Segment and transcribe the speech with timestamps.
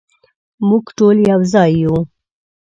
[0.67, 1.95] مونږ ټول یو ځای یو